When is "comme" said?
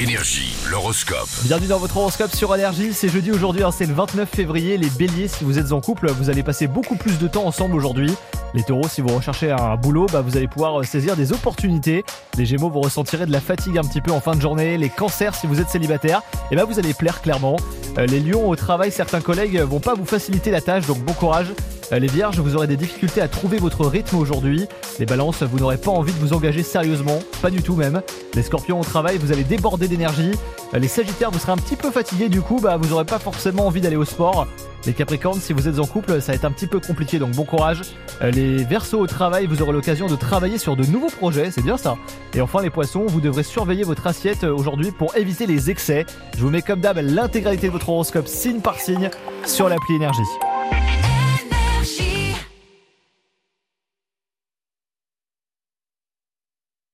46.62-46.80